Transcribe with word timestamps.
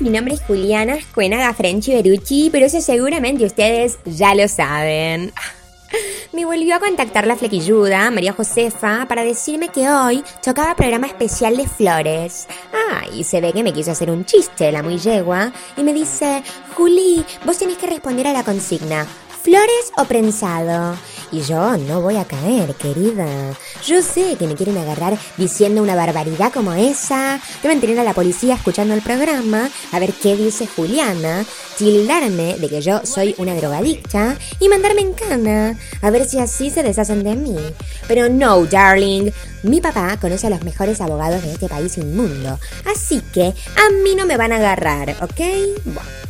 mi 0.00 0.08
nombre 0.08 0.34
es 0.34 0.42
Juliana 0.42 0.98
Cuenaga 1.14 1.52
Frenchi 1.52 1.92
Berucci, 1.92 2.48
pero 2.50 2.66
eso 2.66 2.80
seguramente 2.80 3.44
ustedes 3.44 3.98
ya 4.04 4.34
lo 4.34 4.48
saben. 4.48 5.32
Me 6.32 6.44
volvió 6.44 6.76
a 6.76 6.80
contactar 6.80 7.26
la 7.26 7.36
flequilluda, 7.36 8.10
María 8.10 8.32
Josefa, 8.32 9.06
para 9.08 9.24
decirme 9.24 9.68
que 9.68 9.90
hoy 9.90 10.22
tocaba 10.42 10.74
programa 10.74 11.06
especial 11.06 11.56
de 11.56 11.68
flores. 11.68 12.46
Ah, 12.72 13.02
y 13.12 13.24
se 13.24 13.40
ve 13.40 13.52
que 13.52 13.64
me 13.64 13.72
quiso 13.72 13.90
hacer 13.90 14.10
un 14.10 14.24
chiste, 14.24 14.70
la 14.70 14.82
muy 14.82 14.98
yegua, 14.98 15.52
y 15.76 15.82
me 15.82 15.92
dice, 15.92 16.42
Juli, 16.76 17.24
vos 17.44 17.58
tenés 17.58 17.78
que 17.78 17.88
responder 17.88 18.28
a 18.28 18.32
la 18.32 18.44
consigna, 18.44 19.06
¿flores 19.42 19.92
o 19.96 20.04
prensado? 20.04 20.96
Y 21.32 21.42
yo 21.42 21.76
no 21.76 22.00
voy 22.00 22.16
a 22.16 22.24
caer, 22.24 22.74
querida. 22.74 23.26
Yo 23.86 24.02
sé 24.02 24.36
que 24.36 24.46
me 24.46 24.56
quieren 24.56 24.76
agarrar 24.78 25.16
diciendo 25.36 25.82
una 25.82 25.94
barbaridad 25.94 26.52
como 26.52 26.72
esa. 26.72 27.40
Deben 27.62 27.80
tener 27.80 27.98
a 28.00 28.04
la 28.04 28.14
policía 28.14 28.54
escuchando 28.54 28.94
el 28.94 29.02
programa, 29.02 29.70
a 29.92 29.98
ver 30.00 30.12
qué 30.12 30.36
dice 30.36 30.66
Juliana, 30.66 31.44
tildarme 31.78 32.56
de 32.56 32.68
que 32.68 32.82
yo 32.82 33.00
soy 33.04 33.34
una 33.38 33.54
drogadicta 33.54 34.36
y 34.58 34.68
mandarme 34.68 35.02
en 35.02 35.12
cana, 35.12 35.78
a 36.02 36.10
ver 36.10 36.26
si 36.26 36.38
así 36.38 36.70
se 36.70 36.82
deshacen 36.82 37.22
de 37.22 37.36
mí. 37.36 37.56
Pero 38.08 38.28
no, 38.28 38.66
darling. 38.66 39.30
Mi 39.62 39.80
papá 39.80 40.16
conoce 40.20 40.48
a 40.48 40.50
los 40.50 40.64
mejores 40.64 41.00
abogados 41.00 41.42
de 41.42 41.52
este 41.52 41.68
país 41.68 41.96
inmundo. 41.98 42.58
Así 42.92 43.20
que 43.32 43.42
a 43.44 43.90
mí 44.02 44.14
no 44.16 44.26
me 44.26 44.36
van 44.36 44.52
a 44.52 44.56
agarrar, 44.56 45.10
¿ok? 45.22 45.40
Bueno. 45.84 46.29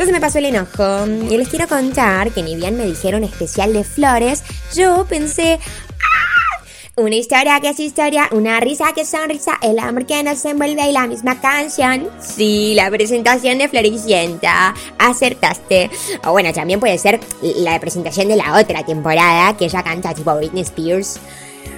Ya 0.00 0.06
se 0.06 0.12
me 0.12 0.20
pasó 0.22 0.38
el 0.38 0.46
enojo 0.46 1.06
y 1.28 1.36
les 1.36 1.50
quiero 1.50 1.68
contar 1.68 2.30
que 2.30 2.42
ni 2.42 2.56
bien 2.56 2.74
me 2.74 2.86
dijeron 2.86 3.22
especial 3.22 3.74
de 3.74 3.84
flores, 3.84 4.42
yo 4.74 5.04
pensé, 5.06 5.60
¡Ah! 5.60 6.64
Una 6.96 7.16
historia 7.16 7.60
que 7.60 7.68
es 7.68 7.80
historia, 7.80 8.26
una 8.32 8.60
risa 8.60 8.94
que 8.94 9.02
es 9.02 9.10
sonrisa, 9.10 9.58
el 9.60 9.78
amor 9.78 10.06
que 10.06 10.22
nos 10.22 10.42
envuelve 10.46 10.88
y 10.88 10.92
la 10.92 11.06
misma 11.06 11.38
canción. 11.42 12.08
Sí, 12.18 12.72
la 12.74 12.90
presentación 12.90 13.58
de 13.58 13.68
Floricienta. 13.68 14.74
Acertaste. 14.98 15.90
O 16.24 16.32
bueno, 16.32 16.50
también 16.54 16.80
puede 16.80 16.96
ser 16.96 17.20
la 17.42 17.78
presentación 17.78 18.28
de 18.28 18.36
la 18.36 18.58
otra 18.58 18.82
temporada 18.86 19.54
que 19.58 19.66
ella 19.66 19.82
canta 19.82 20.14
tipo 20.14 20.34
Britney 20.34 20.62
Spears. 20.62 21.20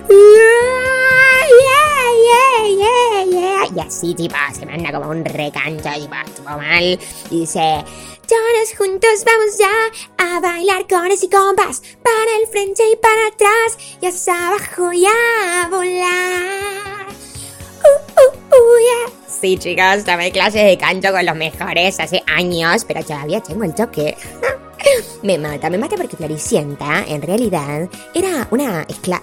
Y 0.09 0.92
así, 3.93 4.15
tipo, 4.15 4.35
se 4.59 4.67
manda 4.67 4.91
como 4.93 5.11
un 5.11 5.25
recanto, 5.25 5.89
tipo, 5.95 6.17
tipo 6.35 6.51
mal. 6.51 6.99
Y 7.31 7.41
dice, 7.41 7.85
todos 8.27 8.77
juntos 8.77 9.25
vamos 9.27 9.59
ya 9.59 10.25
a 10.25 10.41
bailar 10.41 10.87
con 10.89 11.07
ese 11.11 11.29
compás. 11.29 11.83
Para 12.03 12.37
el 12.41 12.49
frente 12.51 12.83
y 12.91 12.97
para 12.97 13.27
atrás, 13.27 13.99
y 14.01 14.07
hacia 14.07 14.49
abajo 14.49 14.93
y 14.93 15.05
a 15.05 15.69
volar. 15.69 17.07
Uh, 17.85 18.21
uh, 18.21 18.37
uh, 18.55 18.79
yeah. 18.79 19.15
Sí, 19.29 19.59
chicas, 19.59 20.05
tomé 20.05 20.31
clases 20.31 20.65
de 20.65 20.79
canto 20.79 21.11
con 21.11 21.27
los 21.27 21.37
mejores 21.37 21.99
hace 22.01 22.23
años, 22.27 22.85
pero 22.85 23.05
todavía 23.05 23.41
tengo 23.41 23.65
el 23.65 23.75
toque. 23.75 24.17
me 25.23 25.37
mata, 25.37 25.69
me 25.69 25.79
mata 25.79 25.97
porque 25.97 26.17
Floricienta, 26.17 27.05
en 27.07 27.23
realidad, 27.23 27.89
era 28.15 28.47
una 28.51 28.83
esclava 28.83 29.23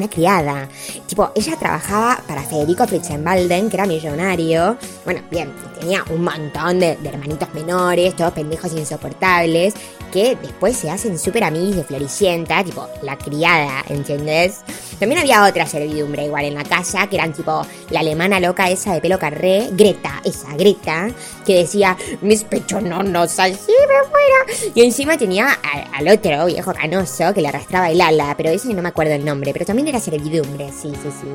una 0.00 0.08
criada. 0.08 0.68
Tipo, 1.06 1.30
ella 1.34 1.56
trabajaba 1.56 2.22
para 2.26 2.42
Federico 2.42 2.86
Fritzenbalden, 2.86 3.68
que 3.68 3.76
era 3.76 3.86
millonario. 3.86 4.76
Bueno, 5.04 5.22
bien, 5.30 5.52
tenía 5.78 6.04
un 6.10 6.24
montón 6.24 6.80
de, 6.80 6.98
hermanitos 7.04 7.52
menores, 7.54 8.16
todos 8.16 8.32
pendejos 8.32 8.72
insoportables 8.72 9.74
que 10.12 10.36
después 10.36 10.76
se 10.76 10.90
hacen 10.90 11.18
súper 11.18 11.44
amigos 11.44 11.76
de 11.76 11.84
Floricienta, 11.84 12.62
tipo 12.62 12.86
la 13.02 13.16
criada, 13.16 13.82
¿entendés? 13.88 14.60
También 15.02 15.20
había 15.20 15.44
otra 15.44 15.66
servidumbre 15.66 16.26
igual 16.26 16.44
en 16.44 16.54
la 16.54 16.62
casa, 16.62 17.08
que 17.08 17.16
eran 17.16 17.32
tipo 17.32 17.66
la 17.90 17.98
alemana 17.98 18.38
loca 18.38 18.70
esa 18.70 18.94
de 18.94 19.00
pelo 19.00 19.18
carré, 19.18 19.68
Greta, 19.72 20.22
esa 20.24 20.54
Greta, 20.54 21.10
que 21.44 21.56
decía, 21.56 21.96
mis 22.20 22.44
pechos 22.44 22.84
no 22.84 23.02
nos 23.02 23.36
me 23.36 23.52
fuera. 23.52 24.70
Y 24.76 24.80
encima 24.84 25.18
tenía 25.18 25.58
al, 25.92 26.06
otro 26.06 26.46
viejo 26.46 26.72
canoso 26.72 27.34
que 27.34 27.40
le 27.40 27.48
arrastraba 27.48 27.90
el 27.90 28.00
ala, 28.00 28.36
pero 28.36 28.50
ese 28.50 28.72
no 28.72 28.80
me 28.80 28.90
acuerdo 28.90 29.14
el 29.14 29.24
nombre, 29.24 29.52
pero 29.52 29.66
también 29.66 29.88
era 29.88 29.98
servidumbre, 29.98 30.68
sí, 30.68 30.92
sí, 31.02 31.08
sí. 31.20 31.26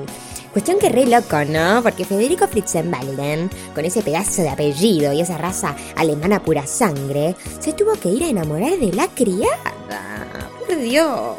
Cuestión 0.54 0.80
que 0.80 0.88
re 0.88 1.06
loco, 1.06 1.44
¿no? 1.44 1.84
Porque 1.84 2.06
Federico 2.06 2.48
Fritzenbalden, 2.48 3.52
con 3.76 3.84
ese 3.84 4.02
pedazo 4.02 4.44
de 4.44 4.50
apellido 4.50 5.12
y 5.12 5.20
esa 5.20 5.38
raza 5.38 5.76
alemana 5.98 6.42
pura 6.42 6.66
sangre, 6.66 7.36
se 7.60 7.74
tuvo 7.74 7.96
que 7.96 8.08
ir 8.08 8.24
a 8.24 8.30
enamorar 8.30 8.78
de 8.80 8.94
la 8.94 9.10
criada. 9.10 9.74
Por 10.66 10.78
Dios. 10.78 11.36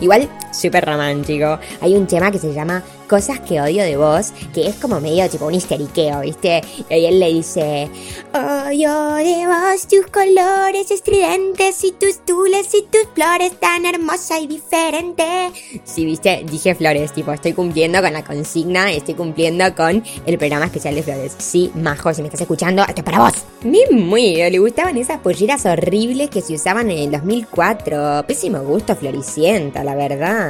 Igual, 0.00 0.30
súper 0.52 0.84
romántico. 0.84 1.58
Hay 1.80 1.94
un 1.94 2.06
tema 2.06 2.30
que 2.30 2.38
se 2.38 2.52
llama 2.52 2.82
Cosas 3.08 3.40
que 3.40 3.60
odio 3.60 3.82
de 3.82 3.96
vos, 3.96 4.32
que 4.54 4.68
es 4.68 4.76
como 4.76 4.98
medio 5.00 5.28
tipo 5.28 5.46
un 5.46 5.54
histeriqueo, 5.54 6.20
¿viste? 6.20 6.62
Y 6.88 6.94
ahí 6.94 7.06
él 7.06 7.20
le 7.20 7.28
dice, 7.32 7.90
odio 8.32 9.14
de 9.16 9.46
vos 9.46 9.86
tus 9.86 10.06
colores 10.06 10.90
estridentes 10.90 11.84
y 11.84 11.92
tus 11.92 12.24
tules 12.24 12.68
y 12.74 12.82
tus 12.82 13.06
flores 13.14 13.58
tan 13.60 13.84
hermosa 13.84 14.38
y 14.38 14.46
diferente. 14.46 15.50
Sí, 15.84 16.06
¿viste? 16.06 16.44
Dije 16.50 16.74
flores, 16.74 17.12
tipo, 17.12 17.32
estoy 17.32 17.52
cumpliendo 17.52 18.00
con 18.00 18.12
la 18.12 18.24
consigna, 18.24 18.90
estoy 18.90 19.14
cumpliendo 19.14 19.74
con 19.74 20.02
el 20.24 20.38
programa 20.38 20.66
especial 20.66 20.94
de 20.94 21.02
flores. 21.02 21.34
Sí, 21.36 21.70
majo, 21.74 22.14
si 22.14 22.22
me 22.22 22.28
estás 22.28 22.40
escuchando, 22.40 22.82
esto 22.82 23.00
es 23.00 23.04
para 23.04 23.18
vos. 23.18 23.32
Mi 23.62 23.80
muy, 23.90 24.36
le 24.36 24.58
gustaban 24.58 24.96
esas 24.96 25.20
polleras 25.20 25.66
horribles 25.66 26.30
que 26.30 26.40
se 26.40 26.54
usaban 26.54 26.90
en 26.90 26.98
el 26.98 27.10
2004. 27.10 28.24
Pésimo 28.26 28.60
gusto 28.60 28.96
floricienta, 28.96 29.84
la 29.84 29.94
verdad. 29.94 30.41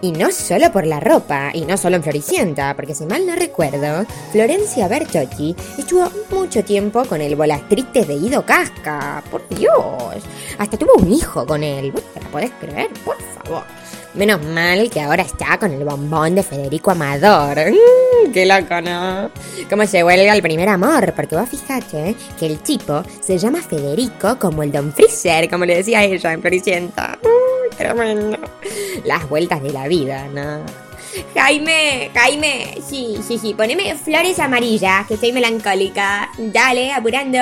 Y 0.00 0.12
no 0.12 0.30
solo 0.30 0.70
por 0.72 0.86
la 0.86 1.00
ropa, 1.00 1.50
y 1.52 1.62
no 1.62 1.76
solo 1.76 1.96
en 1.96 2.02
Floricienta, 2.02 2.74
porque 2.74 2.94
si 2.94 3.06
mal 3.06 3.26
no 3.26 3.34
recuerdo, 3.34 4.06
Florencia 4.30 4.88
Bertotti 4.88 5.54
estuvo 5.78 6.10
mucho 6.30 6.64
tiempo 6.64 7.04
con 7.04 7.20
el 7.20 7.36
Volastrites 7.36 8.08
de 8.08 8.14
Ido 8.14 8.44
Casca. 8.44 9.22
Por 9.30 9.48
Dios. 9.48 10.22
Hasta 10.58 10.76
tuvo 10.76 10.94
un 10.94 11.12
hijo 11.12 11.46
con 11.46 11.62
él. 11.62 11.92
¿Te 12.14 12.20
la 12.20 12.28
podés 12.28 12.50
creer? 12.60 12.88
Por 13.04 13.16
favor. 13.20 13.64
Menos 14.14 14.44
mal 14.44 14.90
que 14.90 15.00
ahora 15.00 15.22
está 15.22 15.58
con 15.58 15.72
el 15.72 15.84
bombón 15.84 16.34
de 16.34 16.42
Federico 16.42 16.90
Amador. 16.90 17.56
Mm, 17.70 18.30
¡Qué 18.30 18.44
loco, 18.44 18.80
¿no? 18.82 19.30
¿Cómo 19.70 19.86
se 19.86 20.04
huelga 20.04 20.34
el 20.34 20.42
primer 20.42 20.68
amor? 20.68 21.14
Porque 21.14 21.34
vos 21.34 21.48
fijate 21.48 22.14
que 22.38 22.46
el 22.46 22.58
tipo 22.58 23.02
se 23.20 23.38
llama 23.38 23.62
Federico 23.62 24.38
como 24.38 24.62
el 24.62 24.70
Don 24.70 24.92
Freezer, 24.92 25.48
como 25.48 25.64
le 25.64 25.76
decía 25.76 26.04
ella 26.04 26.32
en 26.34 26.42
Floricienta. 26.42 27.01
¡Uy, 27.72 27.76
tremendo! 27.76 28.38
Las 29.04 29.28
vueltas 29.28 29.62
de 29.62 29.72
la 29.72 29.88
vida, 29.88 30.26
¿no? 30.28 30.64
Jaime, 31.34 32.10
Jaime, 32.14 32.78
sí, 32.86 33.18
sí, 33.26 33.38
sí, 33.38 33.54
poneme 33.54 33.94
flores 33.96 34.38
amarillas, 34.38 35.06
que 35.06 35.14
estoy 35.14 35.32
melancólica. 35.32 36.30
Dale, 36.38 36.92
apurando. 36.92 37.38